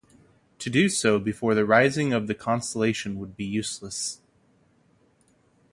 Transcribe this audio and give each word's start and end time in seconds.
To 0.57 0.71
do 0.71 0.89
so 0.89 1.19
before 1.19 1.53
the 1.53 1.63
rising 1.63 2.11
of 2.11 2.25
the 2.25 2.33
constellation 2.33 3.19
would 3.19 3.37
be 3.37 3.45
useless. 3.45 4.19